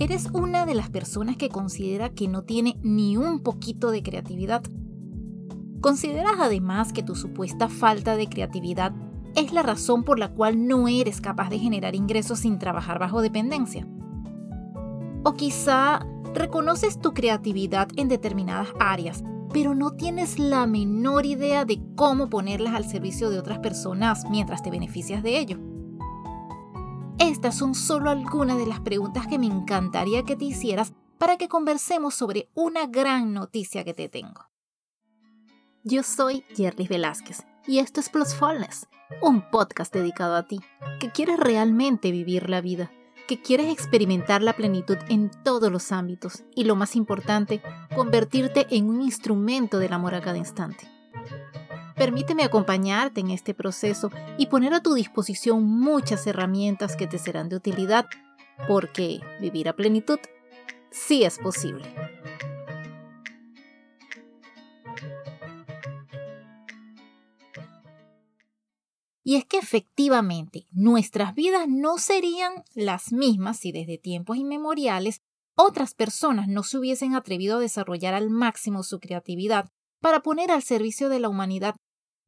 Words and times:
¿Eres 0.00 0.30
una 0.32 0.64
de 0.64 0.74
las 0.74 0.88
personas 0.88 1.36
que 1.36 1.50
considera 1.50 2.08
que 2.08 2.26
no 2.26 2.42
tiene 2.42 2.78
ni 2.82 3.18
un 3.18 3.40
poquito 3.40 3.90
de 3.90 4.02
creatividad? 4.02 4.62
¿Consideras 5.82 6.36
además 6.38 6.94
que 6.94 7.02
tu 7.02 7.14
supuesta 7.14 7.68
falta 7.68 8.16
de 8.16 8.26
creatividad 8.26 8.94
es 9.36 9.52
la 9.52 9.62
razón 9.62 10.02
por 10.02 10.18
la 10.18 10.32
cual 10.32 10.66
no 10.66 10.88
eres 10.88 11.20
capaz 11.20 11.50
de 11.50 11.58
generar 11.58 11.94
ingresos 11.94 12.38
sin 12.38 12.58
trabajar 12.58 12.98
bajo 12.98 13.20
dependencia? 13.20 13.86
O 15.22 15.34
quizá 15.34 16.06
reconoces 16.32 16.98
tu 16.98 17.12
creatividad 17.12 17.88
en 17.96 18.08
determinadas 18.08 18.68
áreas, 18.80 19.22
pero 19.52 19.74
no 19.74 19.90
tienes 19.90 20.38
la 20.38 20.66
menor 20.66 21.26
idea 21.26 21.66
de 21.66 21.78
cómo 21.94 22.30
ponerlas 22.30 22.72
al 22.72 22.86
servicio 22.86 23.28
de 23.28 23.38
otras 23.38 23.58
personas 23.58 24.24
mientras 24.30 24.62
te 24.62 24.70
beneficias 24.70 25.22
de 25.22 25.38
ello. 25.38 25.69
Estas 27.20 27.54
son 27.54 27.74
solo 27.74 28.08
algunas 28.08 28.56
de 28.56 28.64
las 28.64 28.80
preguntas 28.80 29.26
que 29.26 29.38
me 29.38 29.44
encantaría 29.44 30.24
que 30.24 30.36
te 30.36 30.46
hicieras 30.46 30.94
para 31.18 31.36
que 31.36 31.48
conversemos 31.48 32.14
sobre 32.14 32.48
una 32.54 32.86
gran 32.86 33.34
noticia 33.34 33.84
que 33.84 33.92
te 33.92 34.08
tengo. 34.08 34.48
Yo 35.84 36.02
soy 36.02 36.44
Jerry 36.56 36.86
Velázquez 36.86 37.44
y 37.66 37.80
esto 37.80 38.00
es 38.00 38.08
Plusfulness, 38.08 38.88
un 39.20 39.50
podcast 39.50 39.92
dedicado 39.92 40.34
a 40.34 40.46
ti, 40.46 40.60
que 40.98 41.10
quieres 41.10 41.38
realmente 41.38 42.10
vivir 42.10 42.48
la 42.48 42.62
vida, 42.62 42.90
que 43.28 43.42
quieres 43.42 43.70
experimentar 43.70 44.42
la 44.42 44.56
plenitud 44.56 44.96
en 45.10 45.30
todos 45.44 45.70
los 45.70 45.92
ámbitos 45.92 46.44
y 46.54 46.64
lo 46.64 46.74
más 46.74 46.96
importante, 46.96 47.60
convertirte 47.94 48.66
en 48.70 48.88
un 48.88 49.02
instrumento 49.02 49.78
del 49.78 49.92
amor 49.92 50.14
a 50.14 50.22
cada 50.22 50.38
instante. 50.38 50.88
Permíteme 52.00 52.44
acompañarte 52.44 53.20
en 53.20 53.28
este 53.28 53.52
proceso 53.52 54.10
y 54.38 54.46
poner 54.46 54.72
a 54.72 54.80
tu 54.80 54.94
disposición 54.94 55.64
muchas 55.64 56.26
herramientas 56.26 56.96
que 56.96 57.06
te 57.06 57.18
serán 57.18 57.50
de 57.50 57.56
utilidad, 57.56 58.06
porque 58.66 59.20
vivir 59.38 59.68
a 59.68 59.76
plenitud 59.76 60.18
sí 60.90 61.24
es 61.24 61.38
posible. 61.38 61.84
Y 69.22 69.36
es 69.36 69.44
que 69.44 69.58
efectivamente 69.58 70.68
nuestras 70.72 71.34
vidas 71.34 71.68
no 71.68 71.98
serían 71.98 72.64
las 72.74 73.12
mismas 73.12 73.58
si 73.58 73.72
desde 73.72 73.98
tiempos 73.98 74.38
inmemoriales 74.38 75.20
otras 75.54 75.92
personas 75.92 76.48
no 76.48 76.62
se 76.62 76.78
hubiesen 76.78 77.14
atrevido 77.14 77.58
a 77.58 77.60
desarrollar 77.60 78.14
al 78.14 78.30
máximo 78.30 78.84
su 78.84 79.00
creatividad 79.00 79.68
para 80.00 80.20
poner 80.20 80.50
al 80.50 80.62
servicio 80.62 81.10
de 81.10 81.20
la 81.20 81.28
humanidad 81.28 81.74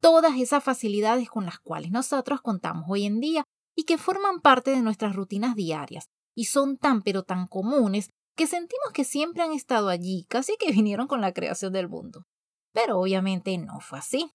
todas 0.03 0.37
esas 0.37 0.61
facilidades 0.61 1.29
con 1.29 1.45
las 1.45 1.59
cuales 1.59 1.89
nosotros 1.89 2.41
contamos 2.41 2.83
hoy 2.89 3.05
en 3.05 3.21
día 3.21 3.45
y 3.73 3.85
que 3.85 3.97
forman 3.97 4.41
parte 4.41 4.71
de 4.71 4.81
nuestras 4.81 5.15
rutinas 5.15 5.55
diarias 5.55 6.09
y 6.35 6.45
son 6.45 6.75
tan 6.75 7.01
pero 7.03 7.23
tan 7.23 7.47
comunes 7.47 8.09
que 8.35 8.45
sentimos 8.45 8.91
que 8.93 9.05
siempre 9.05 9.43
han 9.43 9.53
estado 9.53 9.87
allí, 9.87 10.25
casi 10.27 10.57
que 10.59 10.71
vinieron 10.73 11.07
con 11.07 11.21
la 11.21 11.31
creación 11.31 11.71
del 11.71 11.87
mundo. 11.87 12.25
Pero 12.73 12.99
obviamente 12.99 13.57
no 13.57 13.79
fue 13.79 13.99
así. 13.99 14.29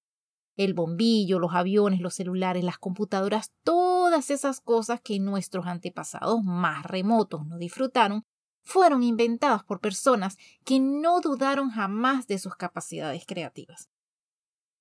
El 0.56 0.72
bombillo, 0.72 1.38
los 1.38 1.52
aviones, 1.52 2.00
los 2.00 2.14
celulares, 2.14 2.64
las 2.64 2.78
computadoras, 2.78 3.50
todas 3.62 4.30
esas 4.30 4.62
cosas 4.62 5.02
que 5.02 5.20
nuestros 5.20 5.66
antepasados 5.66 6.42
más 6.44 6.86
remotos 6.86 7.46
no 7.46 7.58
disfrutaron, 7.58 8.22
fueron 8.64 9.02
inventadas 9.02 9.64
por 9.64 9.80
personas 9.80 10.38
que 10.64 10.80
no 10.80 11.20
dudaron 11.20 11.68
jamás 11.68 12.26
de 12.26 12.38
sus 12.38 12.56
capacidades 12.56 13.26
creativas 13.26 13.90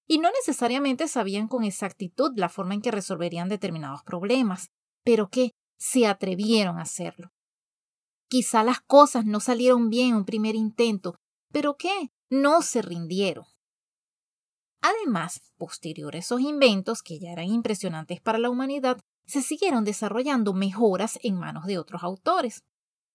y 0.07 0.19
no 0.19 0.29
necesariamente 0.31 1.07
sabían 1.07 1.47
con 1.47 1.63
exactitud 1.63 2.31
la 2.35 2.49
forma 2.49 2.73
en 2.73 2.81
que 2.81 2.91
resolverían 2.91 3.49
determinados 3.49 4.03
problemas, 4.03 4.71
pero 5.03 5.29
que 5.29 5.51
se 5.77 6.07
atrevieron 6.07 6.79
a 6.79 6.83
hacerlo. 6.83 7.31
Quizá 8.29 8.63
las 8.63 8.81
cosas 8.81 9.25
no 9.25 9.39
salieron 9.39 9.89
bien 9.89 10.09
en 10.09 10.15
un 10.15 10.25
primer 10.25 10.55
intento, 10.55 11.15
pero 11.51 11.75
que 11.77 12.11
no 12.29 12.61
se 12.61 12.81
rindieron. 12.81 13.45
Además, 14.81 15.53
posterior 15.57 16.15
a 16.15 16.19
esos 16.19 16.41
inventos, 16.41 17.03
que 17.03 17.19
ya 17.19 17.31
eran 17.31 17.45
impresionantes 17.45 18.21
para 18.21 18.37
la 18.37 18.49
humanidad, 18.49 18.99
se 19.25 19.41
siguieron 19.41 19.83
desarrollando 19.83 20.53
mejoras 20.53 21.19
en 21.21 21.35
manos 21.35 21.65
de 21.65 21.77
otros 21.77 22.03
autores. 22.03 22.63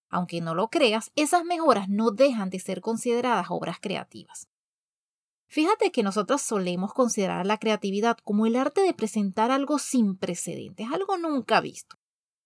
Aunque 0.09 0.41
no 0.41 0.53
lo 0.53 0.69
creas, 0.69 1.11
esas 1.15 1.43
mejoras 1.43 1.89
no 1.89 2.11
dejan 2.11 2.49
de 2.49 2.59
ser 2.59 2.81
consideradas 2.81 3.47
obras 3.49 3.77
creativas. 3.81 4.47
Fíjate 5.53 5.91
que 5.91 6.01
nosotros 6.01 6.41
solemos 6.41 6.95
considerar 6.95 7.45
la 7.45 7.59
creatividad 7.59 8.17
como 8.23 8.47
el 8.47 8.55
arte 8.55 8.81
de 8.81 8.95
presentar 8.95 9.51
algo 9.51 9.77
sin 9.77 10.17
precedentes, 10.17 10.87
algo 10.91 11.15
nunca 11.19 11.61
visto. 11.61 11.95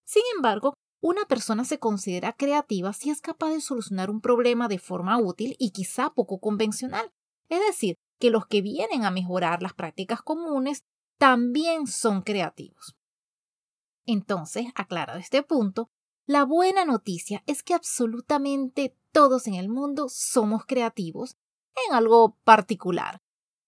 Sin 0.05 0.23
embargo, 0.35 0.73
una 1.01 1.23
persona 1.23 1.63
se 1.63 1.79
considera 1.79 2.33
creativa 2.33 2.91
si 2.91 3.09
es 3.09 3.21
capaz 3.21 3.51
de 3.51 3.61
solucionar 3.61 4.09
un 4.09 4.19
problema 4.19 4.67
de 4.67 4.77
forma 4.77 5.17
útil 5.19 5.55
y 5.57 5.71
quizá 5.71 6.09
poco 6.09 6.39
convencional. 6.39 7.09
Es 7.47 7.61
decir, 7.65 7.95
que 8.19 8.29
los 8.29 8.45
que 8.45 8.61
vienen 8.61 9.05
a 9.05 9.11
mejorar 9.11 9.61
las 9.61 9.73
prácticas 9.73 10.21
comunes 10.21 10.81
también 11.17 11.87
son 11.87 12.23
creativos. 12.23 12.97
Entonces, 14.05 14.65
aclarado 14.75 15.17
este 15.17 15.43
punto, 15.43 15.87
la 16.25 16.43
buena 16.43 16.83
noticia 16.83 17.41
es 17.47 17.63
que 17.63 17.73
absolutamente 17.73 18.97
todos 19.13 19.47
en 19.47 19.53
el 19.53 19.69
mundo 19.69 20.09
somos 20.09 20.65
creativos 20.65 21.37
en 21.87 21.95
algo 21.95 22.37
particular, 22.43 23.21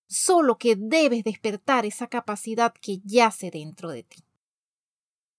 solo 0.08 0.58
que 0.58 0.75
debes 0.75 1.24
despertar 1.24 1.86
esa 1.86 2.08
capacidad 2.08 2.74
que 2.74 3.00
yace 3.03 3.52
dentro 3.52 3.90
de 3.90 4.03
ti. 4.03 4.24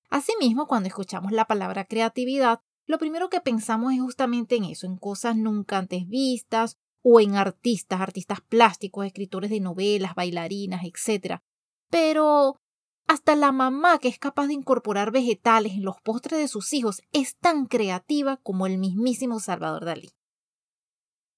Asimismo, 0.08 0.66
cuando 0.66 0.88
escuchamos 0.88 1.32
la 1.32 1.46
palabra 1.46 1.84
creatividad, 1.84 2.60
lo 2.86 2.98
primero 2.98 3.30
que 3.30 3.40
pensamos 3.40 3.92
es 3.92 4.00
justamente 4.00 4.56
en 4.56 4.64
eso, 4.64 4.86
en 4.86 4.96
cosas 4.96 5.36
nunca 5.36 5.78
antes 5.78 6.08
vistas 6.08 6.76
o 7.02 7.20
en 7.20 7.36
artistas, 7.36 8.00
artistas 8.00 8.40
plásticos, 8.40 9.06
escritores 9.06 9.50
de 9.50 9.60
novelas, 9.60 10.14
bailarinas, 10.14 10.82
etc. 10.84 11.40
Pero 11.88 12.60
hasta 13.06 13.36
la 13.36 13.52
mamá 13.52 13.98
que 13.98 14.08
es 14.08 14.18
capaz 14.18 14.48
de 14.48 14.54
incorporar 14.54 15.12
vegetales 15.12 15.72
en 15.72 15.84
los 15.84 16.00
postres 16.00 16.40
de 16.40 16.48
sus 16.48 16.72
hijos 16.72 17.02
es 17.12 17.36
tan 17.36 17.66
creativa 17.66 18.36
como 18.38 18.66
el 18.66 18.78
mismísimo 18.78 19.40
Salvador 19.40 19.84
Dalí. 19.84 20.10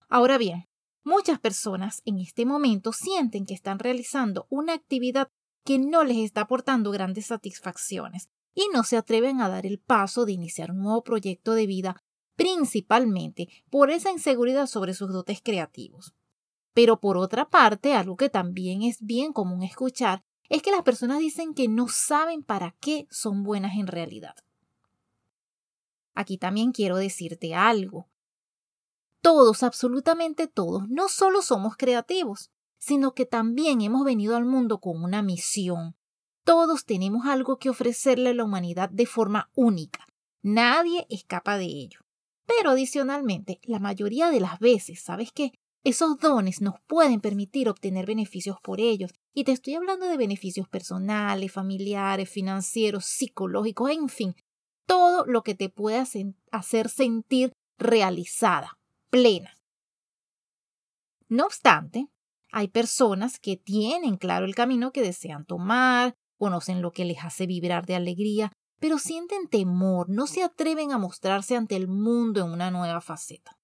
Ahora 0.08 0.38
bien, 0.38 0.66
Muchas 1.04 1.40
personas 1.40 2.00
en 2.04 2.18
este 2.18 2.46
momento 2.46 2.92
sienten 2.92 3.44
que 3.44 3.54
están 3.54 3.80
realizando 3.80 4.46
una 4.50 4.72
actividad 4.72 5.28
que 5.64 5.78
no 5.78 6.04
les 6.04 6.18
está 6.18 6.42
aportando 6.42 6.90
grandes 6.90 7.26
satisfacciones 7.26 8.28
y 8.54 8.68
no 8.72 8.84
se 8.84 8.96
atreven 8.96 9.40
a 9.40 9.48
dar 9.48 9.66
el 9.66 9.78
paso 9.78 10.24
de 10.24 10.32
iniciar 10.32 10.70
un 10.70 10.82
nuevo 10.82 11.02
proyecto 11.02 11.54
de 11.54 11.66
vida, 11.66 11.96
principalmente 12.36 13.48
por 13.70 13.90
esa 13.90 14.10
inseguridad 14.10 14.66
sobre 14.66 14.94
sus 14.94 15.12
dotes 15.12 15.40
creativos. 15.42 16.14
Pero 16.72 17.00
por 17.00 17.16
otra 17.16 17.50
parte, 17.50 17.94
algo 17.94 18.16
que 18.16 18.28
también 18.28 18.82
es 18.82 18.98
bien 19.00 19.32
común 19.32 19.62
escuchar 19.62 20.22
es 20.48 20.62
que 20.62 20.70
las 20.70 20.82
personas 20.82 21.18
dicen 21.18 21.54
que 21.54 21.68
no 21.68 21.88
saben 21.88 22.42
para 22.42 22.76
qué 22.80 23.06
son 23.10 23.42
buenas 23.42 23.76
en 23.76 23.86
realidad. 23.86 24.34
Aquí 26.14 26.38
también 26.38 26.72
quiero 26.72 26.96
decirte 26.96 27.54
algo 27.54 28.08
todos, 29.22 29.62
absolutamente 29.62 30.48
todos, 30.48 30.88
no 30.88 31.08
solo 31.08 31.42
somos 31.42 31.76
creativos, 31.76 32.50
sino 32.78 33.14
que 33.14 33.24
también 33.24 33.80
hemos 33.80 34.04
venido 34.04 34.36
al 34.36 34.44
mundo 34.44 34.80
con 34.80 35.02
una 35.02 35.22
misión. 35.22 35.96
Todos 36.44 36.84
tenemos 36.84 37.26
algo 37.26 37.58
que 37.58 37.70
ofrecerle 37.70 38.30
a 38.30 38.34
la 38.34 38.44
humanidad 38.44 38.90
de 38.90 39.06
forma 39.06 39.50
única. 39.54 40.06
Nadie 40.42 41.06
escapa 41.08 41.56
de 41.56 41.66
ello. 41.66 42.00
Pero 42.44 42.70
adicionalmente, 42.70 43.60
la 43.62 43.78
mayoría 43.78 44.30
de 44.30 44.40
las 44.40 44.58
veces, 44.58 45.00
¿sabes 45.00 45.30
qué? 45.32 45.52
Esos 45.84 46.18
dones 46.18 46.60
nos 46.60 46.80
pueden 46.88 47.20
permitir 47.20 47.68
obtener 47.68 48.06
beneficios 48.06 48.56
por 48.60 48.80
ellos. 48.80 49.12
Y 49.32 49.44
te 49.44 49.52
estoy 49.52 49.74
hablando 49.74 50.06
de 50.06 50.16
beneficios 50.16 50.68
personales, 50.68 51.52
familiares, 51.52 52.28
financieros, 52.28 53.04
psicológicos, 53.04 53.90
en 53.90 54.08
fin, 54.08 54.34
todo 54.86 55.24
lo 55.26 55.42
que 55.42 55.54
te 55.54 55.68
pueda 55.68 56.04
hacer 56.50 56.88
sentir 56.88 57.52
realizada, 57.78 58.78
plena. 59.12 59.58
No 61.28 61.44
obstante, 61.44 62.08
hay 62.50 62.68
personas 62.68 63.38
que 63.38 63.58
tienen 63.58 64.16
claro 64.16 64.46
el 64.46 64.54
camino 64.54 64.90
que 64.90 65.02
desean 65.02 65.44
tomar, 65.44 66.14
conocen 66.38 66.80
lo 66.80 66.92
que 66.92 67.04
les 67.04 67.22
hace 67.22 67.46
vibrar 67.46 67.84
de 67.84 67.94
alegría, 67.94 68.52
pero 68.80 68.98
sienten 68.98 69.48
temor, 69.48 70.08
no 70.08 70.26
se 70.26 70.42
atreven 70.42 70.92
a 70.92 70.98
mostrarse 70.98 71.56
ante 71.56 71.76
el 71.76 71.88
mundo 71.88 72.40
en 72.40 72.52
una 72.52 72.70
nueva 72.70 73.02
faceta. 73.02 73.58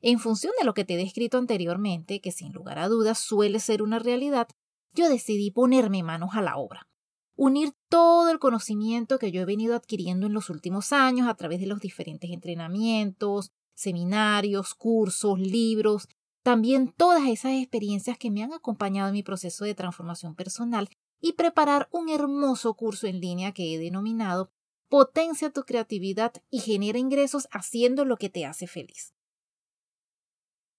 En 0.00 0.18
función 0.18 0.54
de 0.58 0.64
lo 0.64 0.72
que 0.72 0.86
te 0.86 0.94
he 0.94 0.96
descrito 0.96 1.36
anteriormente, 1.36 2.22
que 2.22 2.32
sin 2.32 2.52
lugar 2.52 2.78
a 2.78 2.88
dudas 2.88 3.18
suele 3.18 3.60
ser 3.60 3.82
una 3.82 3.98
realidad, 3.98 4.48
yo 4.94 5.10
decidí 5.10 5.50
ponerme 5.50 6.02
manos 6.02 6.30
a 6.32 6.40
la 6.40 6.56
obra, 6.56 6.88
unir 7.34 7.74
todo 7.90 8.30
el 8.30 8.38
conocimiento 8.38 9.18
que 9.18 9.30
yo 9.30 9.42
he 9.42 9.44
venido 9.46 9.76
adquiriendo 9.76 10.26
en 10.26 10.32
los 10.32 10.48
últimos 10.48 10.92
años 10.92 11.28
a 11.28 11.34
través 11.34 11.60
de 11.60 11.66
los 11.66 11.80
diferentes 11.80 12.30
entrenamientos, 12.30 13.52
seminarios, 13.76 14.74
cursos, 14.74 15.38
libros, 15.38 16.08
también 16.42 16.92
todas 16.96 17.28
esas 17.28 17.52
experiencias 17.52 18.18
que 18.18 18.30
me 18.30 18.42
han 18.42 18.52
acompañado 18.52 19.08
en 19.08 19.14
mi 19.14 19.22
proceso 19.22 19.64
de 19.64 19.74
transformación 19.74 20.34
personal 20.34 20.88
y 21.20 21.32
preparar 21.32 21.88
un 21.92 22.08
hermoso 22.08 22.74
curso 22.74 23.06
en 23.06 23.20
línea 23.20 23.52
que 23.52 23.74
he 23.74 23.78
denominado 23.78 24.50
potencia 24.88 25.50
tu 25.50 25.62
creatividad 25.62 26.32
y 26.50 26.60
genera 26.60 26.98
ingresos 26.98 27.48
haciendo 27.50 28.04
lo 28.04 28.16
que 28.16 28.30
te 28.30 28.46
hace 28.46 28.66
feliz. 28.66 29.12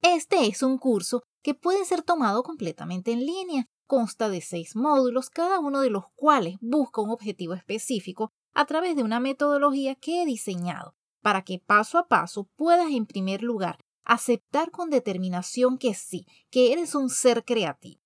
Este 0.02 0.48
es 0.48 0.64
un 0.64 0.78
curso 0.78 1.24
que 1.44 1.54
puede 1.54 1.84
ser 1.86 2.02
tomado 2.02 2.44
completamente 2.44 3.12
en 3.12 3.26
línea. 3.26 3.66
Consta 3.88 4.30
de 4.30 4.42
seis 4.42 4.76
módulos, 4.76 5.30
cada 5.30 5.60
uno 5.60 5.82
de 5.82 5.90
los 5.90 6.06
cuales 6.16 6.58
busca 6.62 7.02
un 7.02 7.10
objetivo 7.10 7.54
específico 7.54 8.32
a 8.54 8.66
través 8.66 8.96
de 8.96 9.04
una 9.04 9.20
metodología 9.20 9.96
que 9.96 10.22
he 10.22 10.26
diseñado 10.26 10.96
para 11.22 11.44
que 11.44 11.60
paso 11.60 11.98
a 11.98 12.08
paso 12.08 12.50
puedas 12.56 12.92
en 12.92 13.06
primer 13.06 13.44
lugar 13.44 13.80
aceptar 14.04 14.72
con 14.72 14.90
determinación 14.90 15.78
que 15.78 15.94
sí, 15.94 16.26
que 16.50 16.72
eres 16.72 16.96
un 16.96 17.10
ser 17.10 17.44
creativo. 17.44 18.02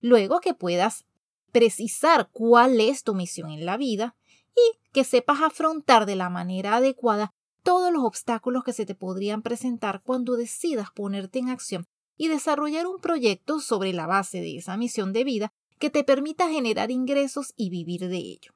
Luego 0.00 0.40
que 0.40 0.54
puedas 0.54 1.04
precisar 1.50 2.30
cuál 2.32 2.80
es 2.80 3.02
tu 3.02 3.14
misión 3.14 3.50
en 3.50 3.66
la 3.66 3.76
vida 3.76 4.16
y 4.54 4.78
que 4.92 5.04
sepas 5.04 5.40
afrontar 5.40 6.06
de 6.06 6.16
la 6.16 6.30
manera 6.30 6.76
adecuada 6.76 7.32
todos 7.62 7.92
los 7.92 8.04
obstáculos 8.04 8.64
que 8.64 8.72
se 8.72 8.86
te 8.86 8.94
podrían 8.94 9.42
presentar 9.42 10.02
cuando 10.02 10.36
decidas 10.36 10.88
ponerte 10.94 11.38
en 11.38 11.50
acción 11.50 11.86
y 12.16 12.28
desarrollar 12.28 12.86
un 12.86 13.00
proyecto 13.00 13.60
sobre 13.60 13.92
la 13.92 14.06
base 14.06 14.40
de 14.40 14.56
esa 14.56 14.76
misión 14.76 15.12
de 15.12 15.24
vida 15.24 15.52
que 15.78 15.90
te 15.90 16.04
permita 16.04 16.48
generar 16.48 16.90
ingresos 16.90 17.52
y 17.56 17.70
vivir 17.70 18.08
de 18.08 18.18
ello. 18.18 18.52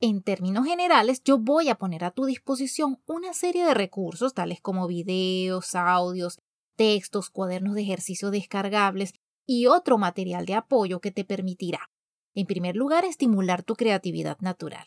En 0.00 0.22
términos 0.22 0.66
generales, 0.66 1.22
yo 1.24 1.38
voy 1.38 1.70
a 1.70 1.76
poner 1.76 2.04
a 2.04 2.10
tu 2.10 2.26
disposición 2.26 3.00
una 3.06 3.32
serie 3.32 3.64
de 3.64 3.72
recursos 3.72 4.34
tales 4.34 4.60
como 4.60 4.86
videos, 4.86 5.74
audios, 5.74 6.38
textos, 6.76 7.30
cuadernos 7.30 7.74
de 7.74 7.82
ejercicio 7.82 8.30
descargables 8.30 9.14
y 9.46 9.66
otro 9.66 9.96
material 9.96 10.44
de 10.44 10.54
apoyo 10.54 11.00
que 11.00 11.12
te 11.12 11.24
permitirá, 11.24 11.88
en 12.34 12.46
primer 12.46 12.76
lugar, 12.76 13.06
estimular 13.06 13.62
tu 13.62 13.74
creatividad 13.74 14.38
natural. 14.40 14.86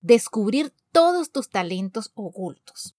Descubrir 0.00 0.72
todos 0.92 1.32
tus 1.32 1.48
talentos 1.48 2.12
ocultos. 2.14 2.94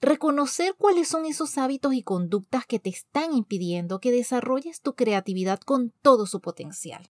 Reconocer 0.00 0.74
cuáles 0.76 1.06
son 1.06 1.24
esos 1.24 1.56
hábitos 1.56 1.94
y 1.94 2.02
conductas 2.02 2.66
que 2.66 2.80
te 2.80 2.90
están 2.90 3.32
impidiendo 3.32 4.00
que 4.00 4.10
desarrolles 4.10 4.80
tu 4.80 4.94
creatividad 4.94 5.60
con 5.60 5.90
todo 6.02 6.26
su 6.26 6.40
potencial. 6.40 7.08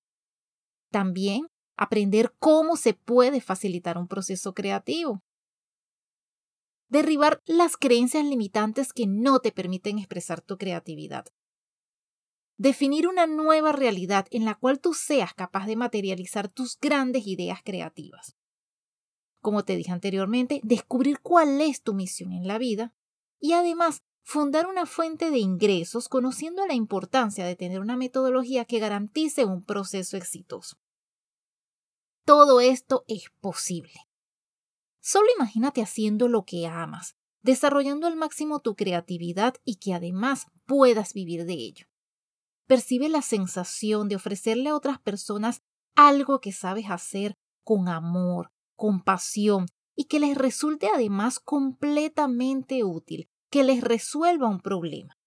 También 0.90 1.48
aprender 1.76 2.34
cómo 2.38 2.76
se 2.76 2.94
puede 2.94 3.40
facilitar 3.40 3.98
un 3.98 4.08
proceso 4.08 4.54
creativo. 4.54 5.22
Derribar 6.88 7.42
las 7.46 7.76
creencias 7.76 8.24
limitantes 8.24 8.92
que 8.92 9.06
no 9.06 9.40
te 9.40 9.52
permiten 9.52 9.98
expresar 9.98 10.40
tu 10.40 10.56
creatividad. 10.56 11.26
Definir 12.56 13.08
una 13.08 13.26
nueva 13.26 13.72
realidad 13.72 14.26
en 14.30 14.44
la 14.44 14.54
cual 14.54 14.80
tú 14.80 14.94
seas 14.94 15.34
capaz 15.34 15.66
de 15.66 15.74
materializar 15.74 16.48
tus 16.48 16.78
grandes 16.78 17.26
ideas 17.26 17.60
creativas. 17.64 18.36
Como 19.40 19.64
te 19.64 19.76
dije 19.76 19.90
anteriormente, 19.90 20.60
descubrir 20.62 21.18
cuál 21.20 21.60
es 21.60 21.82
tu 21.82 21.94
misión 21.94 22.32
en 22.32 22.46
la 22.46 22.58
vida 22.58 22.94
y 23.40 23.52
además 23.52 24.02
fundar 24.22 24.66
una 24.66 24.86
fuente 24.86 25.30
de 25.30 25.38
ingresos 25.38 26.08
conociendo 26.08 26.66
la 26.66 26.74
importancia 26.74 27.44
de 27.44 27.56
tener 27.56 27.80
una 27.80 27.96
metodología 27.96 28.64
que 28.64 28.78
garantice 28.78 29.44
un 29.44 29.64
proceso 29.64 30.16
exitoso. 30.16 30.76
Todo 32.24 32.60
esto 32.60 33.04
es 33.06 33.24
posible. 33.40 33.92
Solo 35.00 35.26
imagínate 35.36 35.82
haciendo 35.82 36.28
lo 36.28 36.44
que 36.44 36.66
amas, 36.66 37.16
desarrollando 37.42 38.06
al 38.06 38.16
máximo 38.16 38.60
tu 38.60 38.74
creatividad 38.74 39.56
y 39.64 39.76
que 39.76 39.92
además 39.92 40.46
puedas 40.64 41.12
vivir 41.12 41.44
de 41.44 41.52
ello. 41.52 41.86
Percibe 42.66 43.10
la 43.10 43.20
sensación 43.20 44.08
de 44.08 44.16
ofrecerle 44.16 44.70
a 44.70 44.76
otras 44.76 44.98
personas 44.98 45.60
algo 45.94 46.40
que 46.40 46.52
sabes 46.52 46.86
hacer 46.88 47.36
con 47.62 47.88
amor, 47.88 48.50
con 48.74 49.02
pasión 49.04 49.66
y 49.94 50.04
que 50.04 50.18
les 50.18 50.36
resulte 50.36 50.88
además 50.88 51.38
completamente 51.38 52.82
útil, 52.84 53.28
que 53.50 53.64
les 53.64 53.82
resuelva 53.82 54.48
un 54.48 54.60
problema. 54.60 55.18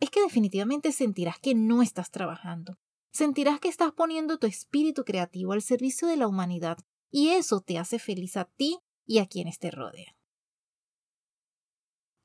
Es 0.00 0.08
que 0.08 0.22
definitivamente 0.22 0.90
sentirás 0.92 1.38
que 1.38 1.54
no 1.54 1.82
estás 1.82 2.10
trabajando, 2.10 2.78
sentirás 3.14 3.60
que 3.60 3.68
estás 3.68 3.92
poniendo 3.92 4.38
tu 4.38 4.46
espíritu 4.46 5.04
creativo 5.04 5.52
al 5.52 5.62
servicio 5.62 6.08
de 6.08 6.16
la 6.16 6.26
humanidad 6.26 6.78
y 7.10 7.28
eso 7.28 7.60
te 7.60 7.78
hace 7.78 8.00
feliz 8.00 8.36
a 8.36 8.44
ti 8.44 8.78
y 9.06 9.18
a 9.18 9.26
quienes 9.26 9.58
te 9.58 9.70
rodean. 9.70 10.14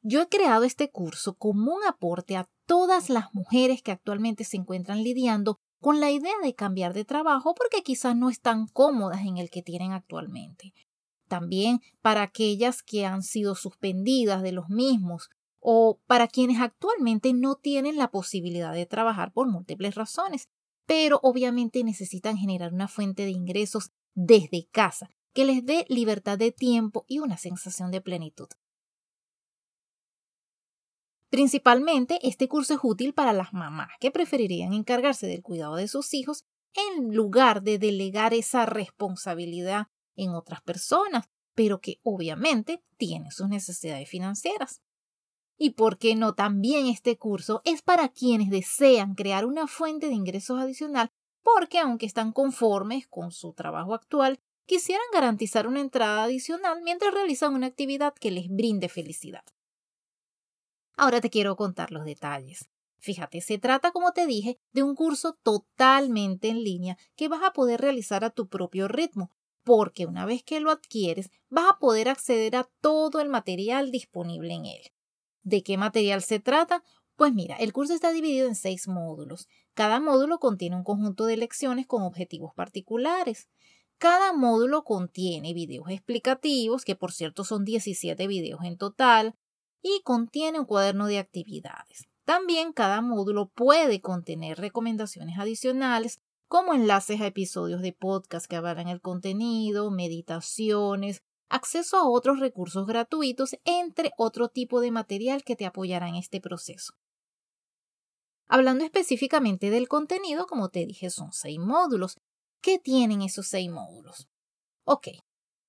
Yo 0.02 0.22
he 0.22 0.30
creado 0.30 0.64
este 0.64 0.90
curso 0.90 1.36
como 1.36 1.76
un 1.76 1.84
aporte 1.86 2.36
a 2.36 2.50
todas 2.66 3.10
las 3.10 3.34
mujeres 3.34 3.84
que 3.84 3.92
actualmente 3.92 4.44
se 4.44 4.58
encuentran 4.58 5.04
lidiando 5.04 5.60
con 5.80 6.00
la 6.00 6.10
idea 6.10 6.34
de 6.42 6.56
cambiar 6.56 6.94
de 6.94 7.06
trabajo 7.06 7.54
porque 7.54 7.84
quizás 7.84 8.16
no 8.16 8.30
están 8.30 8.68
cómodas 8.68 9.22
en 9.22 9.38
el 9.38 9.50
que 9.52 9.62
tienen 9.62 9.92
actualmente. 9.92 10.74
También 11.28 11.82
para 12.02 12.24
aquellas 12.24 12.82
que 12.82 13.06
han 13.06 13.22
sido 13.22 13.54
suspendidas 13.54 14.42
de 14.42 14.54
los 14.54 14.70
mismos 14.70 15.30
o 15.60 16.00
para 16.08 16.28
quienes 16.28 16.60
actualmente 16.60 17.34
no 17.34 17.56
tienen 17.56 17.98
la 17.98 18.10
posibilidad 18.10 18.74
de 18.74 18.88
trabajar 18.88 19.32
por 19.34 19.48
múltiples 19.48 19.94
razones, 19.96 20.48
pero 20.90 21.20
obviamente 21.22 21.84
necesitan 21.84 22.36
generar 22.36 22.74
una 22.74 22.88
fuente 22.88 23.22
de 23.22 23.30
ingresos 23.30 23.92
desde 24.16 24.68
casa 24.72 25.12
que 25.36 25.46
les 25.46 25.64
dé 25.64 25.86
libertad 25.88 26.36
de 26.36 26.52
tiempo 26.52 27.06
y 27.08 27.20
una 27.20 27.38
sensación 27.38 27.92
de 27.92 28.02
plenitud. 28.02 28.48
Principalmente, 31.30 32.18
este 32.24 32.48
curso 32.48 32.74
es 32.74 32.80
útil 32.82 33.14
para 33.14 33.34
las 33.34 33.54
mamás 33.54 33.90
que 34.00 34.10
preferirían 34.10 34.74
encargarse 34.74 35.28
del 35.28 35.44
cuidado 35.44 35.76
de 35.76 35.88
sus 35.88 36.12
hijos 36.16 36.44
en 36.74 37.14
lugar 37.16 37.62
de 37.62 37.78
delegar 37.78 38.34
esa 38.34 38.66
responsabilidad 38.66 39.90
en 40.16 40.32
otras 40.32 40.64
personas, 40.64 41.30
pero 41.54 41.82
que 41.82 42.00
obviamente 42.02 42.84
tienen 42.98 43.30
sus 43.30 43.48
necesidades 43.48 44.10
financieras. 44.10 44.82
Y 45.60 45.72
por 45.72 46.00
qué 46.00 46.16
no 46.16 46.34
también 46.34 46.88
este 46.88 47.18
curso 47.18 47.62
es 47.66 47.84
para 47.84 48.10
quienes 48.10 48.50
desean 48.50 49.14
crear 49.14 49.46
una 49.46 49.68
fuente 49.68 50.08
de 50.08 50.14
ingresos 50.14 50.60
adicional 50.60 51.12
porque 51.44 51.80
aunque 51.80 52.06
están 52.06 52.32
conformes 52.32 53.08
con 53.08 53.32
su 53.32 53.54
trabajo 53.54 53.94
actual, 53.94 54.40
quisieran 54.66 55.06
garantizar 55.14 55.68
una 55.68 55.82
entrada 55.82 56.24
adicional 56.24 56.82
mientras 56.84 57.14
realizan 57.14 57.54
una 57.54 57.68
actividad 57.68 58.14
que 58.14 58.32
les 58.32 58.50
brinde 58.50 58.90
felicidad. 58.90 59.44
Ahora 60.96 61.22
te 61.22 61.30
quiero 61.30 61.56
contar 61.56 61.92
los 61.92 62.06
detalles. 62.06 62.70
Fíjate, 63.00 63.40
se 63.40 63.58
trata, 63.58 63.92
como 63.92 64.12
te 64.12 64.28
dije, 64.28 64.60
de 64.74 64.84
un 64.84 64.94
curso 64.94 65.38
totalmente 65.42 66.50
en 66.50 66.64
línea 66.64 66.98
que 67.16 67.30
vas 67.30 67.42
a 67.44 67.54
poder 67.54 67.80
realizar 67.80 68.26
a 68.26 68.30
tu 68.30 68.50
propio 68.50 68.90
ritmo, 68.90 69.32
porque 69.64 70.06
una 70.06 70.26
vez 70.26 70.44
que 70.44 70.60
lo 70.60 70.70
adquieres 70.70 71.32
vas 71.50 71.70
a 71.70 71.80
poder 71.80 72.10
acceder 72.10 72.58
a 72.58 72.70
todo 72.82 73.22
el 73.22 73.30
material 73.30 73.92
disponible 73.92 74.54
en 74.54 74.66
él. 74.66 74.92
¿De 75.50 75.64
qué 75.64 75.78
material 75.78 76.22
se 76.22 76.40
trata? 76.40 76.84
Pues 77.16 77.34
mira, 77.34 77.56
el 77.56 77.74
curso 77.74 77.96
está 77.96 78.12
dividido 78.12 78.48
en 78.48 78.54
seis 78.54 78.88
módulos. 78.88 79.48
Cada 79.74 80.00
módulo 80.00 80.38
contiene 80.38 80.76
un 80.76 80.84
conjunto 80.84 81.26
de 81.26 81.38
lecciones 81.38 81.88
con 81.88 82.04
objetivos 82.04 82.54
particulares. 82.54 83.50
Cada 83.98 84.32
módulo 84.32 84.84
contiene 84.84 85.56
videos 85.56 85.90
explicativos, 85.90 86.86
que 86.86 86.96
por 86.96 87.12
cierto 87.12 87.44
son 87.44 87.66
17 87.66 88.28
videos 88.28 88.60
en 88.64 88.78
total, 88.78 89.34
y 89.82 90.02
contiene 90.04 90.60
un 90.60 90.66
cuaderno 90.66 91.08
de 91.08 91.18
actividades. 91.18 92.08
También 92.26 92.72
cada 92.72 93.02
módulo 93.02 93.50
puede 93.50 94.02
contener 94.02 94.60
recomendaciones 94.60 95.40
adicionales, 95.40 96.22
como 96.48 96.76
enlaces 96.76 97.22
a 97.22 97.26
episodios 97.26 97.82
de 97.82 97.94
podcast 97.94 98.46
que 98.46 98.56
avalan 98.56 98.88
el 98.88 99.02
contenido, 99.02 99.90
meditaciones, 99.90 101.24
acceso 101.50 101.98
a 101.98 102.08
otros 102.08 102.40
recursos 102.40 102.86
gratuitos, 102.86 103.56
entre 103.66 104.12
otro 104.18 104.50
tipo 104.50 104.82
de 104.82 104.92
material 104.92 105.44
que 105.44 105.56
te 105.56 105.66
apoyará 105.66 106.08
en 106.08 106.16
este 106.16 106.40
proceso. 106.40 106.94
Hablando 108.48 108.84
específicamente 108.84 109.70
del 109.70 109.88
contenido, 109.88 110.48
como 110.48 110.70
te 110.70 110.86
dije, 110.86 111.10
son 111.10 111.32
seis 111.34 111.60
módulos. 111.60 112.18
¿Qué 112.62 112.80
tienen 112.80 113.22
esos 113.22 113.48
seis 113.48 113.70
módulos? 113.70 114.28
Ok, 114.86 115.08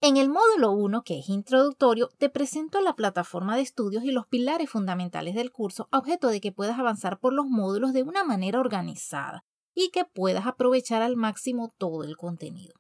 en 0.03 0.17
el 0.17 0.31
módulo 0.31 0.71
1, 0.71 1.03
que 1.03 1.19
es 1.19 1.29
introductorio, 1.29 2.09
te 2.17 2.31
presento 2.31 2.81
la 2.81 2.95
plataforma 2.95 3.55
de 3.57 3.61
estudios 3.61 4.03
y 4.03 4.13
los 4.13 4.27
pilares 4.27 4.71
fundamentales 4.71 5.35
del 5.35 5.53
curso 5.53 5.89
objeto 5.93 6.29
de 6.29 6.41
que 6.41 6.53
puedas 6.53 6.79
avanzar 6.79 7.21
por 7.21 7.35
los 7.35 7.45
módulos 7.47 7.93
de 7.93 8.03
una 8.03 8.25
manera 8.25 8.61
organizada 8.61 9.45
y 9.75 9.91
que 9.91 10.07
puedas 10.07 10.47
aprovechar 10.47 11.03
al 11.03 11.17
máximo 11.17 11.75
todo 11.77 12.05
el 12.05 12.17
contenido. 12.17 12.80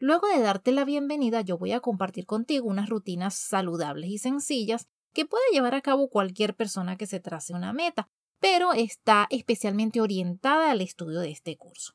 Luego 0.00 0.28
de 0.28 0.40
darte 0.40 0.70
la 0.70 0.84
bienvenida, 0.84 1.40
yo 1.40 1.58
voy 1.58 1.72
a 1.72 1.80
compartir 1.80 2.24
contigo 2.24 2.68
unas 2.68 2.88
rutinas 2.88 3.34
saludables 3.34 4.10
y 4.10 4.18
sencillas 4.18 4.86
que 5.12 5.26
puede 5.26 5.42
llevar 5.50 5.74
a 5.74 5.80
cabo 5.80 6.08
cualquier 6.08 6.54
persona 6.54 6.96
que 6.96 7.08
se 7.08 7.18
trace 7.18 7.52
una 7.52 7.72
meta, 7.72 8.08
pero 8.38 8.72
está 8.72 9.26
especialmente 9.30 10.00
orientada 10.00 10.70
al 10.70 10.82
estudio 10.82 11.18
de 11.18 11.30
este 11.30 11.56
curso. 11.56 11.94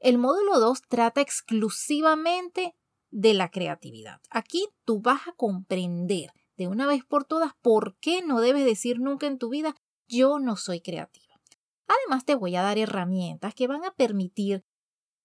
El 0.00 0.18
módulo 0.18 0.58
2 0.58 0.82
trata 0.88 1.20
exclusivamente 1.20 2.74
de 3.10 3.34
la 3.34 3.50
creatividad. 3.50 4.20
Aquí 4.28 4.66
tú 4.84 5.00
vas 5.00 5.28
a 5.28 5.32
comprender 5.32 6.32
de 6.56 6.66
una 6.66 6.88
vez 6.88 7.04
por 7.04 7.26
todas 7.26 7.52
por 7.62 7.96
qué 8.00 8.22
no 8.22 8.40
debes 8.40 8.64
decir 8.64 8.98
nunca 8.98 9.28
en 9.28 9.38
tu 9.38 9.50
vida 9.50 9.76
yo 10.08 10.40
no 10.40 10.56
soy 10.56 10.80
creativa. 10.80 11.40
Además 11.86 12.24
te 12.24 12.34
voy 12.34 12.56
a 12.56 12.62
dar 12.62 12.76
herramientas 12.76 13.54
que 13.54 13.68
van 13.68 13.84
a 13.84 13.92
permitir 13.92 14.64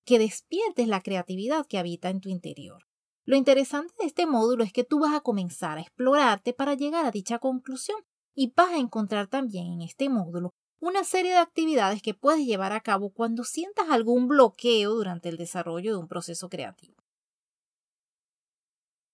que 0.05 0.19
despiertes 0.19 0.87
la 0.87 1.01
creatividad 1.01 1.65
que 1.65 1.77
habita 1.77 2.09
en 2.09 2.21
tu 2.21 2.29
interior. 2.29 2.83
Lo 3.25 3.37
interesante 3.37 3.93
de 3.99 4.07
este 4.07 4.25
módulo 4.25 4.63
es 4.63 4.73
que 4.73 4.83
tú 4.83 4.99
vas 4.99 5.15
a 5.15 5.21
comenzar 5.21 5.77
a 5.77 5.81
explorarte 5.81 6.53
para 6.53 6.73
llegar 6.73 7.05
a 7.05 7.11
dicha 7.11 7.39
conclusión 7.39 7.97
y 8.35 8.51
vas 8.55 8.71
a 8.71 8.77
encontrar 8.77 9.27
también 9.27 9.67
en 9.67 9.81
este 9.81 10.09
módulo 10.09 10.51
una 10.79 11.05
serie 11.05 11.31
de 11.31 11.37
actividades 11.37 12.01
que 12.01 12.13
puedes 12.13 12.45
llevar 12.45 12.73
a 12.73 12.81
cabo 12.81 13.11
cuando 13.11 13.45
sientas 13.45 13.89
algún 13.89 14.27
bloqueo 14.27 14.93
durante 14.93 15.29
el 15.29 15.37
desarrollo 15.37 15.93
de 15.93 15.97
un 15.97 16.09
proceso 16.09 16.49
creativo. 16.49 16.95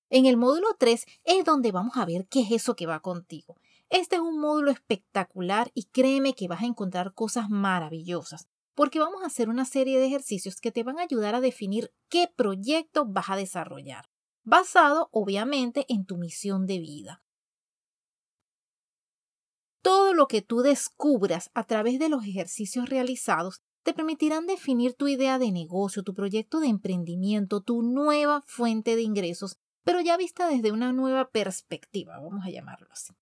En 0.09 0.25
el 0.25 0.37
módulo 0.37 0.69
3 0.79 1.05
es 1.23 1.45
donde 1.45 1.71
vamos 1.71 1.95
a 1.97 2.05
ver 2.05 2.25
qué 2.27 2.41
es 2.41 2.51
eso 2.51 2.75
que 2.75 2.87
va 2.87 3.01
contigo. 3.01 3.55
Este 3.89 4.15
es 4.15 4.21
un 4.21 4.39
módulo 4.39 4.71
espectacular 4.71 5.69
y 5.75 5.83
créeme 5.83 6.33
que 6.33 6.47
vas 6.47 6.63
a 6.63 6.65
encontrar 6.65 7.13
cosas 7.13 7.51
maravillosas, 7.51 8.47
porque 8.79 9.01
vamos 9.01 9.23
a 9.23 9.25
hacer 9.25 9.49
una 9.49 9.65
serie 9.65 9.99
de 9.99 10.05
ejercicios 10.05 10.61
que 10.61 10.71
te 10.71 10.83
van 10.83 10.99
a 10.99 11.01
ayudar 11.01 11.35
a 11.35 11.41
definir 11.41 11.91
qué 12.07 12.31
proyecto 12.33 13.05
vas 13.05 13.29
a 13.29 13.35
desarrollar, 13.35 14.05
basado 14.45 15.09
obviamente 15.11 15.85
en 15.89 16.05
tu 16.05 16.15
misión 16.15 16.65
de 16.65 16.79
vida. 16.79 17.21
Todo 19.81 20.13
lo 20.13 20.29
que 20.29 20.41
tú 20.41 20.61
descubras 20.61 21.51
a 21.53 21.65
través 21.65 21.99
de 21.99 22.07
los 22.07 22.23
ejercicios 22.23 22.87
realizados 22.87 23.59
te 23.83 23.93
permitirán 23.93 24.45
definir 24.45 24.93
tu 24.93 25.09
idea 25.09 25.39
de 25.39 25.51
negocio, 25.51 26.01
tu 26.01 26.13
proyecto 26.13 26.61
de 26.61 26.67
emprendimiento, 26.67 27.59
tu 27.59 27.81
nueva 27.81 28.45
fuente 28.47 28.95
de 28.95 29.01
ingresos, 29.01 29.57
pero 29.83 29.99
ya 29.99 30.15
vista 30.15 30.47
desde 30.47 30.71
una 30.71 30.93
nueva 30.93 31.31
perspectiva, 31.31 32.17
vamos 32.21 32.45
a 32.45 32.49
llamarlo 32.49 32.87
así. 32.91 33.13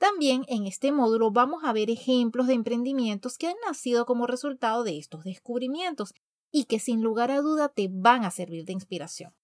También 0.00 0.46
en 0.48 0.66
este 0.66 0.92
módulo 0.92 1.30
vamos 1.30 1.62
a 1.62 1.74
ver 1.74 1.90
ejemplos 1.90 2.46
de 2.46 2.54
emprendimientos 2.54 3.36
que 3.36 3.48
han 3.48 3.56
nacido 3.66 4.06
como 4.06 4.26
resultado 4.26 4.82
de 4.82 4.96
estos 4.96 5.24
descubrimientos 5.24 6.14
y 6.50 6.64
que 6.64 6.78
sin 6.78 7.02
lugar 7.02 7.30
a 7.30 7.42
duda 7.42 7.68
te 7.68 7.90
van 7.92 8.24
a 8.24 8.30
servir 8.30 8.64
de 8.64 8.72
inspiración. 8.72 9.34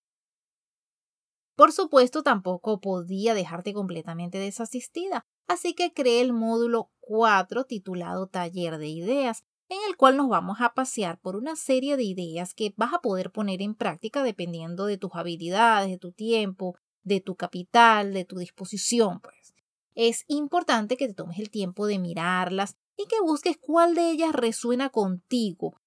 Por 1.56 1.72
supuesto, 1.72 2.22
tampoco 2.22 2.80
podía 2.80 3.34
dejarte 3.34 3.74
completamente 3.74 4.38
desasistida, 4.38 5.26
así 5.46 5.74
que 5.74 5.92
creé 5.92 6.22
el 6.22 6.32
módulo 6.32 6.90
4 7.00 7.64
titulado 7.64 8.26
Taller 8.26 8.78
de 8.78 8.88
Ideas, 8.88 9.44
en 9.68 9.78
el 9.86 9.98
cual 9.98 10.16
nos 10.16 10.30
vamos 10.30 10.62
a 10.62 10.72
pasear 10.72 11.20
por 11.20 11.36
una 11.36 11.56
serie 11.56 11.98
de 11.98 12.04
ideas 12.04 12.54
que 12.54 12.72
vas 12.78 12.94
a 12.94 13.00
poder 13.00 13.30
poner 13.30 13.60
en 13.60 13.74
práctica 13.74 14.22
dependiendo 14.22 14.86
de 14.86 14.96
tus 14.96 15.10
habilidades, 15.16 15.90
de 15.90 15.98
tu 15.98 16.12
tiempo, 16.12 16.78
de 17.02 17.20
tu 17.20 17.36
capital, 17.36 18.14
de 18.14 18.24
tu 18.24 18.38
disposición, 18.38 19.20
pues. 19.20 19.55
Es 19.96 20.24
importante 20.28 20.98
que 20.98 21.08
te 21.08 21.14
tomes 21.14 21.38
el 21.38 21.50
tiempo 21.50 21.86
de 21.86 21.98
mirarlas 21.98 22.76
y 22.98 23.06
que 23.06 23.18
busques 23.22 23.56
cuál 23.58 23.94
de 23.94 24.10
ellas 24.10 24.32
resuena 24.32 24.90
contigo, 24.90 25.80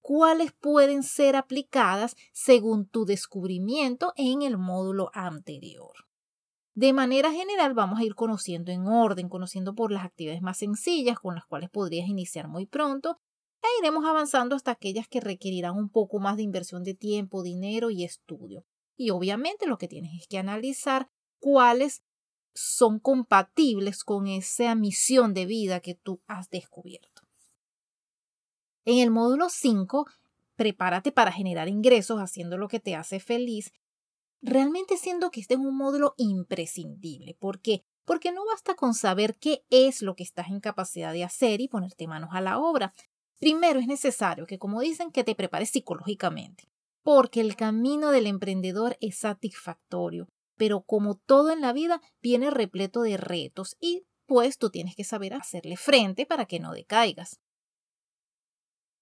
cuáles 0.00 0.50
pueden 0.50 1.04
ser 1.04 1.36
aplicadas 1.36 2.16
según 2.32 2.88
tu 2.88 3.04
descubrimiento 3.04 4.12
en 4.16 4.42
el 4.42 4.58
módulo 4.58 5.12
anterior. 5.14 5.92
De 6.74 6.92
manera 6.92 7.30
general 7.30 7.72
vamos 7.72 8.00
a 8.00 8.04
ir 8.04 8.16
conociendo 8.16 8.72
en 8.72 8.88
orden, 8.88 9.28
conociendo 9.28 9.76
por 9.76 9.92
las 9.92 10.04
actividades 10.04 10.42
más 10.42 10.58
sencillas 10.58 11.20
con 11.20 11.36
las 11.36 11.46
cuales 11.46 11.70
podrías 11.70 12.08
iniciar 12.08 12.48
muy 12.48 12.66
pronto 12.66 13.20
e 13.62 13.68
iremos 13.78 14.04
avanzando 14.04 14.56
hasta 14.56 14.72
aquellas 14.72 15.06
que 15.06 15.20
requerirán 15.20 15.76
un 15.76 15.88
poco 15.88 16.18
más 16.18 16.36
de 16.36 16.42
inversión 16.42 16.82
de 16.82 16.94
tiempo, 16.94 17.44
dinero 17.44 17.90
y 17.90 18.02
estudio. 18.02 18.64
Y 18.96 19.10
obviamente 19.10 19.66
lo 19.66 19.78
que 19.78 19.86
tienes 19.86 20.20
es 20.20 20.26
que 20.26 20.38
analizar 20.38 21.10
cuáles 21.38 22.02
son 22.54 22.98
compatibles 22.98 24.04
con 24.04 24.26
esa 24.26 24.74
misión 24.74 25.34
de 25.34 25.46
vida 25.46 25.80
que 25.80 25.94
tú 25.94 26.20
has 26.26 26.50
descubierto. 26.50 27.22
En 28.84 28.98
el 28.98 29.10
módulo 29.10 29.48
5, 29.48 30.06
prepárate 30.56 31.12
para 31.12 31.32
generar 31.32 31.68
ingresos 31.68 32.18
haciendo 32.18 32.58
lo 32.58 32.68
que 32.68 32.80
te 32.80 32.94
hace 32.94 33.20
feliz. 33.20 33.72
Realmente 34.40 34.96
siento 34.96 35.30
que 35.30 35.40
este 35.40 35.54
es 35.54 35.60
un 35.60 35.76
módulo 35.76 36.14
imprescindible. 36.16 37.36
¿Por 37.38 37.60
qué? 37.60 37.84
Porque 38.04 38.32
no 38.32 38.44
basta 38.44 38.74
con 38.74 38.94
saber 38.94 39.36
qué 39.36 39.64
es 39.70 40.02
lo 40.02 40.16
que 40.16 40.24
estás 40.24 40.48
en 40.48 40.60
capacidad 40.60 41.12
de 41.12 41.22
hacer 41.22 41.60
y 41.60 41.68
ponerte 41.68 42.08
manos 42.08 42.30
a 42.32 42.40
la 42.40 42.58
obra. 42.58 42.92
Primero 43.38 43.78
es 43.78 43.86
necesario 43.86 44.46
que, 44.46 44.58
como 44.58 44.80
dicen, 44.80 45.12
que 45.12 45.24
te 45.24 45.36
prepares 45.36 45.70
psicológicamente, 45.70 46.68
porque 47.02 47.40
el 47.40 47.54
camino 47.54 48.10
del 48.10 48.26
emprendedor 48.26 48.96
es 49.00 49.18
satisfactorio, 49.18 50.28
pero 50.62 50.82
como 50.82 51.16
todo 51.16 51.50
en 51.50 51.60
la 51.60 51.72
vida, 51.72 52.00
viene 52.20 52.48
repleto 52.48 53.02
de 53.02 53.16
retos 53.16 53.76
y 53.80 54.06
pues 54.26 54.58
tú 54.58 54.70
tienes 54.70 54.94
que 54.94 55.02
saber 55.02 55.34
hacerle 55.34 55.76
frente 55.76 56.24
para 56.24 56.46
que 56.46 56.60
no 56.60 56.70
decaigas. 56.70 57.40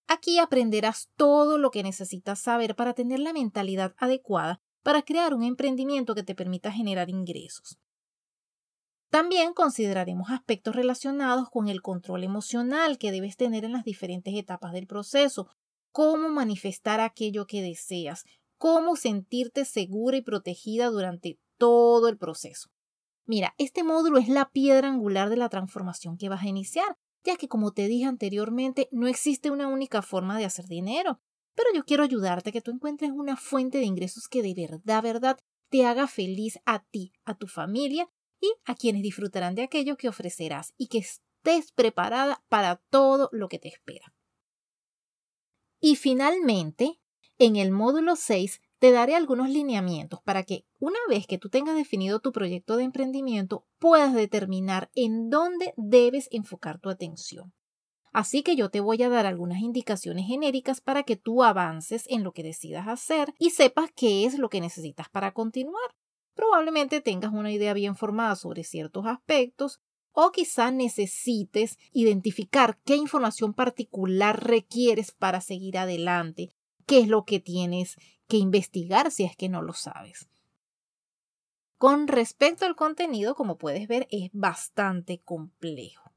Aquí 0.06 0.38
aprenderás 0.38 1.10
todo 1.16 1.58
lo 1.58 1.70
que 1.70 1.82
necesitas 1.82 2.40
saber 2.40 2.76
para 2.76 2.94
tener 2.94 3.20
la 3.20 3.34
mentalidad 3.34 3.94
adecuada 3.98 4.62
para 4.82 5.02
crear 5.02 5.34
un 5.34 5.42
emprendimiento 5.42 6.14
que 6.14 6.22
te 6.22 6.34
permita 6.34 6.72
generar 6.72 7.10
ingresos. 7.10 7.78
También 9.10 9.52
consideraremos 9.52 10.30
aspectos 10.30 10.74
relacionados 10.74 11.50
con 11.50 11.68
el 11.68 11.82
control 11.82 12.24
emocional 12.24 12.96
que 12.96 13.12
debes 13.12 13.36
tener 13.36 13.66
en 13.66 13.72
las 13.72 13.84
diferentes 13.84 14.32
etapas 14.34 14.72
del 14.72 14.86
proceso, 14.86 15.50
cómo 15.92 16.30
manifestar 16.30 17.00
aquello 17.00 17.46
que 17.46 17.60
deseas, 17.60 18.24
cómo 18.56 18.96
sentirte 18.96 19.66
segura 19.66 20.18
y 20.18 20.22
protegida 20.22 20.90
durante 20.90 21.38
todo 21.60 22.08
el 22.08 22.16
proceso. 22.16 22.70
Mira, 23.26 23.54
este 23.58 23.84
módulo 23.84 24.18
es 24.18 24.28
la 24.28 24.50
piedra 24.50 24.88
angular 24.88 25.28
de 25.30 25.36
la 25.36 25.50
transformación 25.50 26.16
que 26.16 26.28
vas 26.28 26.42
a 26.42 26.48
iniciar 26.48 26.96
ya 27.24 27.36
que 27.36 27.48
como 27.48 27.72
te 27.72 27.86
dije 27.88 28.06
anteriormente, 28.06 28.88
no 28.92 29.06
existe 29.06 29.50
una 29.50 29.68
única 29.68 30.02
forma 30.02 30.38
de 30.38 30.44
hacer 30.44 30.66
dinero. 30.66 31.20
Pero 31.54 31.68
yo 31.74 31.84
quiero 31.84 32.02
ayudarte 32.02 32.50
a 32.50 32.52
que 32.52 32.62
tú 32.62 32.70
encuentres 32.70 33.10
una 33.10 33.36
fuente 33.36 33.78
de 33.78 33.84
ingresos 33.84 34.28
que 34.28 34.42
de 34.42 34.54
verdad, 34.54 35.02
verdad, 35.02 35.38
te 35.68 35.84
haga 35.84 36.06
feliz 36.06 36.58
a 36.64 36.84
ti, 36.84 37.12
a 37.24 37.36
tu 37.36 37.46
familia 37.46 38.08
y 38.40 38.52
a 38.64 38.74
quienes 38.74 39.02
disfrutarán 39.02 39.54
de 39.54 39.62
aquello 39.62 39.96
que 39.96 40.08
ofrecerás 40.08 40.72
y 40.78 40.88
que 40.88 40.98
estés 40.98 41.72
preparada 41.72 42.42
para 42.48 42.76
todo 42.90 43.28
lo 43.32 43.48
que 43.48 43.58
te 43.58 43.68
espera. 43.68 44.14
Y 45.80 45.96
finalmente, 45.96 47.00
en 47.38 47.56
el 47.56 47.70
módulo 47.70 48.16
6 48.16 48.60
te 48.80 48.92
daré 48.92 49.14
algunos 49.14 49.50
lineamientos 49.50 50.22
para 50.22 50.42
que 50.42 50.64
una 50.78 50.98
vez 51.08 51.26
que 51.26 51.36
tú 51.36 51.50
tengas 51.50 51.76
definido 51.76 52.18
tu 52.20 52.32
proyecto 52.32 52.78
de 52.78 52.84
emprendimiento 52.84 53.66
puedas 53.78 54.14
determinar 54.14 54.90
en 54.94 55.28
dónde 55.28 55.74
debes 55.76 56.28
enfocar 56.32 56.80
tu 56.80 56.88
atención. 56.88 57.52
Así 58.12 58.42
que 58.42 58.56
yo 58.56 58.70
te 58.70 58.80
voy 58.80 59.02
a 59.02 59.10
dar 59.10 59.26
algunas 59.26 59.60
indicaciones 59.60 60.26
genéricas 60.26 60.80
para 60.80 61.02
que 61.02 61.16
tú 61.16 61.44
avances 61.44 62.06
en 62.08 62.24
lo 62.24 62.32
que 62.32 62.42
decidas 62.42 62.88
hacer 62.88 63.34
y 63.38 63.50
sepas 63.50 63.90
qué 63.94 64.24
es 64.24 64.38
lo 64.38 64.48
que 64.48 64.62
necesitas 64.62 65.10
para 65.10 65.32
continuar. 65.32 65.94
Probablemente 66.34 67.02
tengas 67.02 67.32
una 67.34 67.52
idea 67.52 67.74
bien 67.74 67.96
formada 67.96 68.34
sobre 68.34 68.64
ciertos 68.64 69.04
aspectos 69.06 69.78
o 70.12 70.32
quizá 70.32 70.70
necesites 70.70 71.78
identificar 71.92 72.80
qué 72.84 72.96
información 72.96 73.52
particular 73.52 74.42
requieres 74.42 75.12
para 75.12 75.42
seguir 75.42 75.76
adelante, 75.76 76.48
qué 76.86 77.00
es 77.00 77.08
lo 77.08 77.24
que 77.24 77.40
tienes 77.40 77.96
que 78.30 78.38
investigar 78.38 79.10
si 79.10 79.24
es 79.24 79.36
que 79.36 79.50
no 79.50 79.60
lo 79.60 79.74
sabes. 79.74 80.30
Con 81.76 82.08
respecto 82.08 82.64
al 82.64 82.76
contenido, 82.76 83.34
como 83.34 83.58
puedes 83.58 83.88
ver, 83.88 84.06
es 84.10 84.30
bastante 84.32 85.20
complejo. 85.20 86.12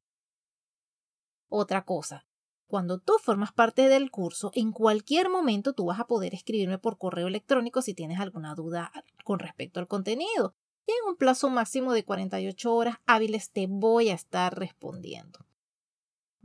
Otra 1.50 1.84
cosa, 1.84 2.26
cuando 2.68 3.00
tú 3.00 3.14
formas 3.22 3.52
parte 3.52 3.88
del 3.90 4.12
curso, 4.12 4.52
en 4.54 4.72
cualquier 4.72 5.30
momento 5.30 5.74
tú 5.74 5.86
vas 5.86 6.00
a 6.00 6.08
poder 6.08 6.34
escribirme 6.34 6.78
por 6.80 6.98
correo 6.98 7.28
electrónico 7.28 7.82
si 7.82 7.94
tienes 7.94 8.20
alguna 8.20 8.56
duda 8.56 8.92
con 9.24 9.40
respecto 9.40 9.80
al 9.80 9.88
contenido. 9.88 10.56
Y 10.86 10.92
en 10.92 11.10
un 11.10 11.16
plazo 11.16 11.50
máximo 11.50 11.94
de 11.94 12.04
48 12.04 12.74
horas 12.74 12.98
hábiles 13.06 13.52
te 13.52 13.68
voy 13.68 14.10
a 14.10 14.16
estar 14.16 14.58
respondiendo. 14.58 15.46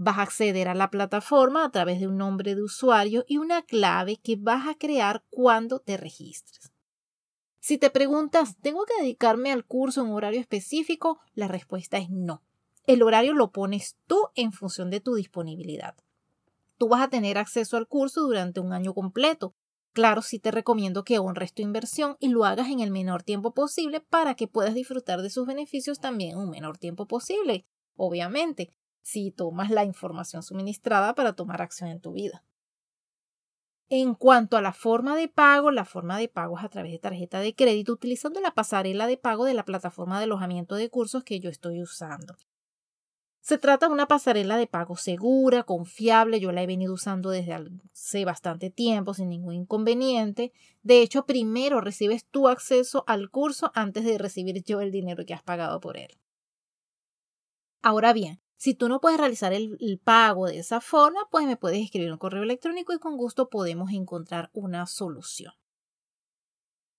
Vas 0.00 0.19
a 0.19 0.23
acceder 0.23 0.69
a 0.69 0.75
la 0.75 0.90
plataforma 0.90 1.64
a 1.64 1.71
través 1.71 1.99
de 1.99 2.07
un 2.07 2.17
nombre 2.17 2.55
de 2.55 2.62
usuario 2.62 3.25
y 3.26 3.38
una 3.38 3.62
clave 3.62 4.17
que 4.17 4.37
vas 4.37 4.69
a 4.69 4.76
crear 4.76 5.25
cuando 5.28 5.81
te 5.81 5.97
registres. 5.97 6.73
Si 7.59 7.78
te 7.78 7.90
preguntas, 7.90 8.57
¿tengo 8.62 8.85
que 8.85 9.02
dedicarme 9.02 9.50
al 9.50 9.67
curso 9.67 10.02
en 10.02 10.12
horario 10.12 10.40
específico? 10.40 11.19
La 11.35 11.49
respuesta 11.49 11.99
es 11.99 12.11
no. 12.11 12.43
El 12.87 13.02
horario 13.02 13.35
lo 13.35 13.50
pones 13.50 13.97
tú 14.07 14.28
en 14.37 14.52
función 14.52 14.88
de 14.88 15.00
tu 15.00 15.14
disponibilidad. 15.17 15.97
Tú 16.78 16.88
vas 16.88 17.02
a 17.02 17.11
tener 17.11 17.37
acceso 17.37 17.76
al 17.76 17.88
curso 17.88 18.23
durante 18.23 18.61
un 18.61 18.73
año 18.73 18.95
completo. 18.95 19.57
Claro, 19.93 20.23
sí 20.23 20.38
te 20.38 20.52
recomiendo 20.52 21.02
que 21.02 21.19
honres 21.19 21.52
tu 21.52 21.62
inversión 21.62 22.17
y 22.21 22.28
lo 22.28 22.45
hagas 22.45 22.69
en 22.69 22.78
el 22.78 22.93
menor 22.93 23.25
tiempo 23.25 23.52
posible 23.52 24.00
para 24.00 24.37
que 24.37 24.47
puedas 24.47 24.75
disfrutar 24.75 25.23
de 25.23 25.31
sus 25.31 25.45
beneficios 25.45 25.99
también 25.99 26.31
en 26.31 26.38
un 26.38 26.50
menor 26.50 26.78
tiempo 26.78 27.07
posible. 27.07 27.67
Obviamente, 27.97 28.73
si 29.08 29.30
tomas 29.30 29.70
la 29.70 29.84
información 29.84 30.42
suministrada 30.42 31.14
para 31.14 31.32
tomar 31.32 31.62
acción 31.62 31.88
en 31.88 31.98
tu 31.98 32.12
vida. 32.12 32.44
En 33.88 34.14
cuanto 34.14 34.58
a 34.58 34.60
la 34.60 34.74
forma 34.74 35.16
de 35.16 35.28
pago, 35.28 35.70
la 35.70 35.86
forma 35.86 36.18
de 36.18 36.28
pago 36.28 36.58
es 36.58 36.64
a 36.64 36.68
través 36.68 36.92
de 36.92 36.98
tarjeta 36.98 37.40
de 37.40 37.54
crédito 37.54 37.94
utilizando 37.94 38.38
la 38.42 38.50
pasarela 38.50 39.06
de 39.06 39.16
pago 39.16 39.46
de 39.46 39.54
la 39.54 39.64
plataforma 39.64 40.18
de 40.18 40.24
alojamiento 40.24 40.74
de 40.74 40.90
cursos 40.90 41.24
que 41.24 41.40
yo 41.40 41.48
estoy 41.48 41.80
usando. 41.80 42.36
Se 43.40 43.56
trata 43.56 43.86
de 43.86 43.94
una 43.94 44.08
pasarela 44.08 44.58
de 44.58 44.66
pago 44.66 44.98
segura, 44.98 45.62
confiable. 45.62 46.38
Yo 46.38 46.52
la 46.52 46.62
he 46.62 46.66
venido 46.66 46.92
usando 46.92 47.30
desde 47.30 47.54
hace 47.54 48.26
bastante 48.26 48.68
tiempo 48.68 49.14
sin 49.14 49.30
ningún 49.30 49.54
inconveniente. 49.54 50.52
De 50.82 51.00
hecho, 51.00 51.24
primero 51.24 51.80
recibes 51.80 52.26
tu 52.26 52.46
acceso 52.46 53.04
al 53.06 53.30
curso 53.30 53.72
antes 53.74 54.04
de 54.04 54.18
recibir 54.18 54.62
yo 54.64 54.82
el 54.82 54.92
dinero 54.92 55.24
que 55.24 55.32
has 55.32 55.42
pagado 55.42 55.80
por 55.80 55.96
él. 55.96 56.18
Ahora 57.80 58.12
bien, 58.12 58.42
si 58.58 58.74
tú 58.74 58.88
no 58.88 59.00
puedes 59.00 59.20
realizar 59.20 59.52
el, 59.52 60.00
pago 60.02 60.48
de 60.48 60.58
esa 60.58 60.80
forma, 60.80 61.20
pues 61.30 61.46
me 61.46 61.56
puedes 61.56 61.82
escribir 61.82 62.10
un 62.10 62.18
correo 62.18 62.42
electrónico 62.42 62.92
y 62.92 62.98
con 62.98 63.16
gusto 63.16 63.48
podemos 63.48 63.92
encontrar 63.92 64.50
una 64.52 64.84
solución. 64.86 65.52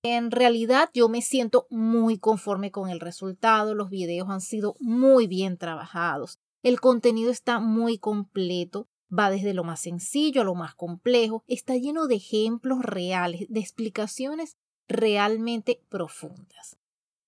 En 0.01 0.31
realidad 0.31 0.89
yo 0.93 1.09
me 1.09 1.21
siento 1.21 1.67
muy 1.69 2.17
conforme 2.17 2.71
con 2.71 2.89
el 2.89 3.01
resultado, 3.01 3.75
los 3.75 3.89
videos 3.89 4.29
han 4.29 4.39
sido 4.39 4.75
muy 4.79 5.27
bien 5.27 5.57
trabajados, 5.57 6.39
el 6.63 6.79
contenido 6.79 7.29
está 7.29 7.59
muy 7.59 7.97
completo, 7.97 8.87
va 9.11 9.29
desde 9.29 9.53
lo 9.53 9.65
más 9.65 9.81
sencillo 9.81 10.41
a 10.41 10.45
lo 10.45 10.55
más 10.55 10.75
complejo, 10.75 11.43
está 11.47 11.75
lleno 11.75 12.07
de 12.07 12.15
ejemplos 12.15 12.79
reales, 12.83 13.47
de 13.49 13.59
explicaciones 13.59 14.55
realmente 14.87 15.83
profundas. 15.89 16.78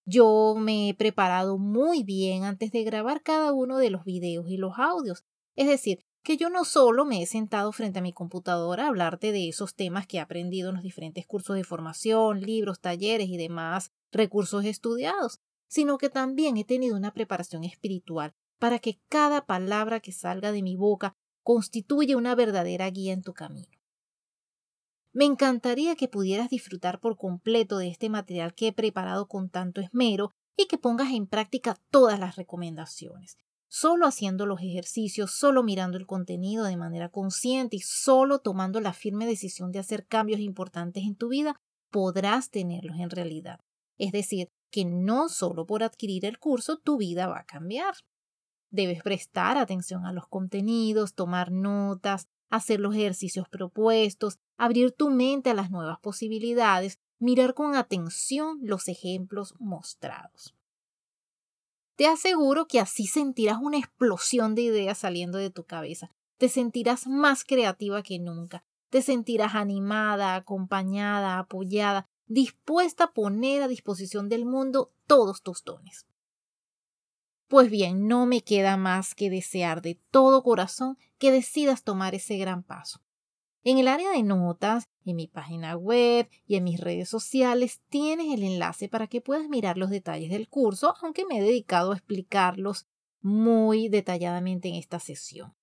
Yo 0.05 0.55
me 0.57 0.89
he 0.89 0.93
preparado 0.93 1.57
muy 1.57 2.03
bien 2.03 2.43
antes 2.43 2.71
de 2.71 2.83
grabar 2.83 3.21
cada 3.21 3.53
uno 3.53 3.77
de 3.77 3.89
los 3.89 4.03
videos 4.03 4.47
y 4.49 4.57
los 4.57 4.73
audios, 4.77 5.23
es 5.55 5.67
decir, 5.67 5.99
que 6.23 6.37
yo 6.37 6.49
no 6.49 6.65
solo 6.65 7.05
me 7.05 7.21
he 7.21 7.25
sentado 7.25 7.71
frente 7.71 7.99
a 7.99 8.01
mi 8.01 8.13
computadora 8.13 8.85
a 8.85 8.87
hablarte 8.87 9.31
de 9.31 9.49
esos 9.49 9.75
temas 9.75 10.05
que 10.07 10.17
he 10.17 10.19
aprendido 10.19 10.69
en 10.69 10.75
los 10.75 10.83
diferentes 10.83 11.25
cursos 11.25 11.55
de 11.55 11.63
formación, 11.63 12.41
libros, 12.41 12.79
talleres 12.79 13.27
y 13.27 13.37
demás 13.37 13.91
recursos 14.11 14.65
estudiados, 14.65 15.39
sino 15.67 15.97
que 15.97 16.09
también 16.09 16.57
he 16.57 16.65
tenido 16.65 16.95
una 16.95 17.13
preparación 17.13 17.63
espiritual 17.63 18.33
para 18.59 18.79
que 18.79 18.99
cada 19.09 19.45
palabra 19.45 19.99
que 19.99 20.11
salga 20.11 20.51
de 20.51 20.61
mi 20.61 20.75
boca 20.75 21.15
constituya 21.43 22.17
una 22.17 22.35
verdadera 22.35 22.89
guía 22.89 23.13
en 23.13 23.23
tu 23.23 23.33
camino. 23.33 23.80
Me 25.13 25.25
encantaría 25.25 25.95
que 25.95 26.07
pudieras 26.07 26.49
disfrutar 26.49 26.99
por 26.99 27.17
completo 27.17 27.77
de 27.77 27.89
este 27.89 28.09
material 28.09 28.53
que 28.53 28.67
he 28.67 28.73
preparado 28.73 29.27
con 29.27 29.49
tanto 29.49 29.81
esmero 29.81 30.31
y 30.55 30.67
que 30.67 30.77
pongas 30.77 31.11
en 31.11 31.27
práctica 31.27 31.77
todas 31.89 32.19
las 32.19 32.35
recomendaciones 32.35 33.37
solo 33.71 34.05
haciendo 34.05 34.45
los 34.45 34.59
ejercicios, 34.59 35.31
solo 35.31 35.63
mirando 35.63 35.97
el 35.97 36.05
contenido 36.05 36.65
de 36.65 36.75
manera 36.75 37.07
consciente 37.07 37.77
y 37.77 37.79
solo 37.79 38.39
tomando 38.39 38.81
la 38.81 38.91
firme 38.91 39.25
decisión 39.25 39.71
de 39.71 39.79
hacer 39.79 40.05
cambios 40.05 40.41
importantes 40.41 41.03
en 41.05 41.15
tu 41.15 41.29
vida, 41.29 41.55
podrás 41.89 42.49
tenerlos 42.49 42.99
en 42.99 43.09
realidad. 43.09 43.61
Es 43.97 44.11
decir, 44.11 44.49
que 44.71 44.83
no 44.83 45.29
solo 45.29 45.65
por 45.65 45.83
adquirir 45.83 46.25
el 46.25 46.37
curso 46.37 46.79
tu 46.79 46.97
vida 46.97 47.27
va 47.27 47.39
a 47.39 47.45
cambiar. 47.45 47.93
Debes 48.71 49.03
prestar 49.03 49.57
atención 49.57 50.05
a 50.05 50.11
los 50.11 50.27
contenidos, 50.27 51.13
tomar 51.13 51.49
notas, 51.51 52.27
hacer 52.51 52.79
los 52.79 52.93
ejercicios 52.93 53.49
propuestos, 53.49 54.37
abrir 54.57 54.91
tu 54.91 55.09
mente 55.09 55.49
a 55.49 55.55
las 55.55 55.71
nuevas 55.71 55.99
posibilidades, 55.99 56.99
mirar 57.17 57.55
con 57.55 57.75
atención 57.75 58.59
los 58.61 58.87
ejemplos 58.87 59.55
mostrados. 59.59 60.55
Te 61.95 62.07
aseguro 62.07 62.67
que 62.67 62.79
así 62.79 63.07
sentirás 63.07 63.57
una 63.61 63.77
explosión 63.77 64.55
de 64.55 64.63
ideas 64.63 64.97
saliendo 64.97 65.37
de 65.37 65.49
tu 65.49 65.63
cabeza. 65.63 66.11
Te 66.37 66.49
sentirás 66.49 67.07
más 67.07 67.43
creativa 67.43 68.01
que 68.03 68.19
nunca. 68.19 68.63
Te 68.89 69.01
sentirás 69.01 69.55
animada, 69.55 70.35
acompañada, 70.35 71.37
apoyada, 71.37 72.09
dispuesta 72.25 73.05
a 73.05 73.13
poner 73.13 73.61
a 73.61 73.67
disposición 73.67 74.29
del 74.29 74.45
mundo 74.45 74.91
todos 75.05 75.43
tus 75.43 75.63
dones. 75.63 76.07
Pues 77.51 77.69
bien, 77.69 78.07
no 78.07 78.27
me 78.27 78.39
queda 78.39 78.77
más 78.77 79.13
que 79.13 79.29
desear 79.29 79.81
de 79.81 79.99
todo 80.09 80.41
corazón 80.41 80.97
que 81.17 81.33
decidas 81.33 81.83
tomar 81.83 82.15
ese 82.15 82.37
gran 82.37 82.63
paso. 82.63 83.01
En 83.65 83.77
el 83.77 83.89
área 83.89 84.09
de 84.11 84.23
notas, 84.23 84.85
en 85.03 85.17
mi 85.17 85.27
página 85.27 85.75
web 85.75 86.29
y 86.47 86.55
en 86.55 86.63
mis 86.63 86.79
redes 86.79 87.09
sociales 87.09 87.81
tienes 87.89 88.33
el 88.33 88.43
enlace 88.43 88.87
para 88.87 89.07
que 89.07 89.19
puedas 89.19 89.49
mirar 89.49 89.77
los 89.77 89.89
detalles 89.89 90.29
del 90.29 90.47
curso, 90.47 90.95
aunque 91.01 91.25
me 91.25 91.39
he 91.39 91.41
dedicado 91.41 91.91
a 91.91 91.97
explicarlos 91.97 92.87
muy 93.19 93.89
detalladamente 93.89 94.69
en 94.69 94.75
esta 94.75 94.99
sesión. 94.99 95.53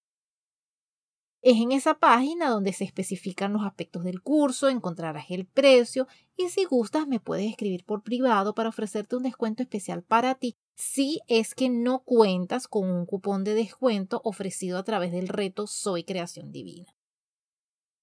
Es 1.40 1.56
en 1.56 1.72
esa 1.72 1.94
página 1.94 2.50
donde 2.50 2.74
se 2.74 2.84
especifican 2.84 3.54
los 3.54 3.64
aspectos 3.64 4.04
del 4.04 4.20
curso, 4.20 4.68
encontrarás 4.68 5.30
el 5.30 5.46
precio 5.46 6.06
y 6.36 6.50
si 6.50 6.64
gustas 6.64 7.06
me 7.06 7.18
puedes 7.18 7.48
escribir 7.48 7.86
por 7.86 8.02
privado 8.02 8.54
para 8.54 8.68
ofrecerte 8.68 9.16
un 9.16 9.22
descuento 9.22 9.62
especial 9.62 10.02
para 10.02 10.34
ti 10.34 10.58
si 10.78 11.20
es 11.26 11.56
que 11.56 11.68
no 11.68 12.04
cuentas 12.04 12.68
con 12.68 12.88
un 12.88 13.04
cupón 13.04 13.42
de 13.42 13.54
descuento 13.54 14.20
ofrecido 14.24 14.78
a 14.78 14.84
través 14.84 15.10
del 15.10 15.26
reto 15.26 15.66
Soy 15.66 16.04
Creación 16.04 16.52
Divina. 16.52 16.94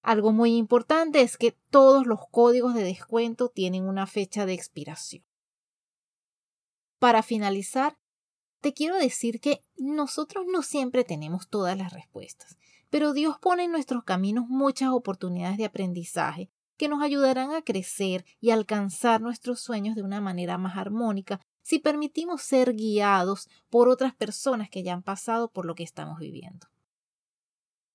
Algo 0.02 0.34
muy 0.34 0.58
importante 0.58 1.22
es 1.22 1.38
que 1.38 1.58
todos 1.70 2.06
los 2.06 2.20
códigos 2.30 2.74
de 2.74 2.84
descuento 2.84 3.48
tienen 3.48 3.86
una 3.86 4.08
fecha 4.08 4.46
de 4.46 4.54
expiración. 4.54 5.24
Para 7.00 7.24
finalizar, 7.24 7.98
te 8.60 8.74
quiero 8.74 8.98
decir 8.98 9.40
que 9.40 9.64
nosotros 9.78 10.46
no 10.52 10.62
siempre 10.62 11.06
tenemos 11.06 11.48
todas 11.48 11.78
las 11.78 11.94
respuestas, 11.94 12.58
pero 12.90 13.14
Dios 13.14 13.38
pone 13.40 13.64
en 13.64 13.72
nuestros 13.72 14.04
caminos 14.04 14.48
muchas 14.50 14.90
oportunidades 14.90 15.58
de 15.58 15.66
aprendizaje 15.66 16.50
que 16.76 16.90
nos 16.90 17.02
ayudarán 17.02 17.52
a 17.52 17.62
crecer 17.62 18.26
y 18.42 18.50
alcanzar 18.50 19.22
nuestros 19.22 19.62
sueños 19.62 19.96
de 19.96 20.04
una 20.04 20.20
manera 20.20 20.58
más 20.58 20.78
armónica 20.78 21.40
si 21.66 21.80
permitimos 21.80 22.44
ser 22.44 22.76
guiados 22.76 23.50
por 23.72 23.90
otras 23.90 24.14
personas 24.14 24.70
que 24.70 24.84
ya 24.84 24.94
han 24.94 25.02
pasado 25.02 25.52
por 25.52 25.66
lo 25.66 25.74
que 25.74 25.82
estamos 25.82 26.20
viviendo. 26.20 26.68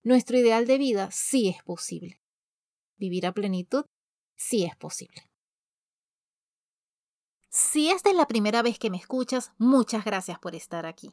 Nuestro 0.02 0.36
ideal 0.36 0.66
de 0.66 0.76
vida 0.76 1.08
sí 1.12 1.48
es 1.48 1.62
posible. 1.62 2.20
Vivir 2.96 3.28
a 3.28 3.32
plenitud 3.32 3.84
sí 4.34 4.64
es 4.64 4.74
posible. 4.74 5.30
Si 7.48 7.90
esta 7.90 8.10
es 8.10 8.16
la 8.16 8.26
primera 8.26 8.62
vez 8.62 8.76
que 8.76 8.90
me 8.90 8.96
escuchas, 8.96 9.52
muchas 9.56 10.04
gracias 10.04 10.40
por 10.40 10.56
estar 10.56 10.84
aquí. 10.84 11.12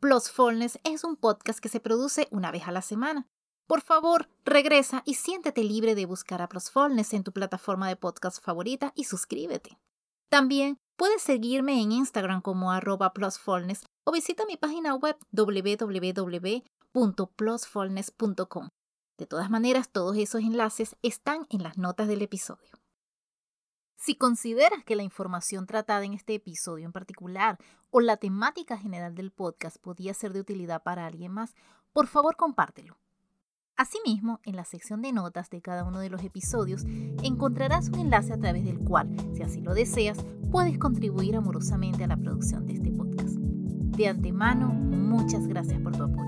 Plusfulness 0.00 0.78
es 0.84 1.04
un 1.04 1.16
podcast 1.16 1.58
que 1.58 1.68
se 1.68 1.80
produce 1.80 2.26
una 2.30 2.50
vez 2.50 2.66
a 2.66 2.72
la 2.72 2.80
semana. 2.80 3.26
Por 3.66 3.82
favor, 3.82 4.30
regresa 4.46 5.02
y 5.04 5.14
siéntete 5.14 5.62
libre 5.62 5.94
de 5.94 6.06
buscar 6.06 6.40
a 6.40 6.48
Plusfulness 6.48 7.12
en 7.12 7.22
tu 7.22 7.32
plataforma 7.32 7.86
de 7.86 7.96
podcast 7.96 8.42
favorita 8.42 8.94
y 8.96 9.04
suscríbete. 9.04 9.78
También 10.30 10.78
puedes 10.98 11.22
seguirme 11.22 11.80
en 11.80 11.92
Instagram 11.92 12.42
como 12.42 12.72
arroba 12.72 13.14
plusfulness 13.14 13.86
o 14.04 14.12
visita 14.12 14.44
mi 14.44 14.58
página 14.58 14.94
web 14.94 15.16
www 15.32 16.62
www.plusfulness.com. 16.92 18.68
De 19.16 19.26
todas 19.26 19.50
maneras, 19.50 19.90
todos 19.90 20.16
esos 20.16 20.42
enlaces 20.42 20.96
están 21.02 21.46
en 21.50 21.62
las 21.62 21.76
notas 21.78 22.08
del 22.08 22.22
episodio. 22.22 22.70
Si 23.96 24.14
consideras 24.14 24.84
que 24.84 24.94
la 24.94 25.02
información 25.02 25.66
tratada 25.66 26.04
en 26.04 26.14
este 26.14 26.34
episodio 26.34 26.86
en 26.86 26.92
particular 26.92 27.58
o 27.90 28.00
la 28.00 28.16
temática 28.16 28.78
general 28.78 29.16
del 29.16 29.32
podcast 29.32 29.76
podía 29.78 30.14
ser 30.14 30.32
de 30.32 30.40
utilidad 30.40 30.84
para 30.84 31.04
alguien 31.06 31.32
más, 31.32 31.56
por 31.92 32.06
favor 32.06 32.36
compártelo. 32.36 32.96
Asimismo, 33.78 34.40
en 34.42 34.56
la 34.56 34.64
sección 34.64 35.02
de 35.02 35.12
notas 35.12 35.50
de 35.50 35.62
cada 35.62 35.84
uno 35.84 36.00
de 36.00 36.10
los 36.10 36.24
episodios 36.24 36.84
encontrarás 37.22 37.90
un 37.90 38.00
enlace 38.00 38.32
a 38.32 38.36
través 38.36 38.64
del 38.64 38.80
cual, 38.80 39.08
si 39.36 39.44
así 39.44 39.60
lo 39.60 39.72
deseas, 39.72 40.18
puedes 40.50 40.78
contribuir 40.78 41.36
amorosamente 41.36 42.02
a 42.02 42.08
la 42.08 42.16
producción 42.16 42.66
de 42.66 42.72
este 42.72 42.90
podcast. 42.90 43.36
De 43.36 44.08
antemano, 44.08 44.66
muchas 44.66 45.46
gracias 45.46 45.80
por 45.80 45.96
tu 45.96 46.02
apoyo. 46.02 46.27